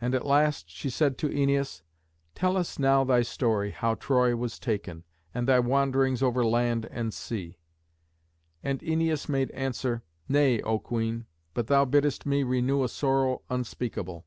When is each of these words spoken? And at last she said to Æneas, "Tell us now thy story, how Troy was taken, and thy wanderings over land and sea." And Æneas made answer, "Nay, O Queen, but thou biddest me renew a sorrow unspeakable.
And 0.00 0.14
at 0.14 0.24
last 0.24 0.70
she 0.70 0.88
said 0.88 1.18
to 1.18 1.28
Æneas, 1.28 1.82
"Tell 2.34 2.56
us 2.56 2.78
now 2.78 3.04
thy 3.04 3.20
story, 3.20 3.72
how 3.72 3.94
Troy 3.94 4.34
was 4.34 4.58
taken, 4.58 5.04
and 5.34 5.46
thy 5.46 5.58
wanderings 5.58 6.22
over 6.22 6.42
land 6.46 6.86
and 6.90 7.12
sea." 7.12 7.58
And 8.62 8.80
Æneas 8.80 9.28
made 9.28 9.50
answer, 9.50 10.02
"Nay, 10.30 10.62
O 10.62 10.78
Queen, 10.78 11.26
but 11.52 11.66
thou 11.66 11.84
biddest 11.84 12.24
me 12.24 12.42
renew 12.42 12.82
a 12.84 12.88
sorrow 12.88 13.42
unspeakable. 13.50 14.24